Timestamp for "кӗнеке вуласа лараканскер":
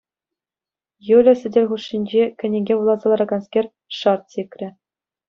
2.39-3.65